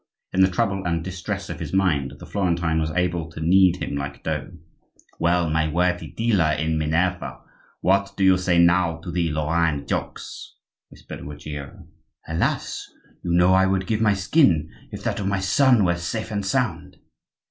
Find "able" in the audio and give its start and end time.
2.95-3.29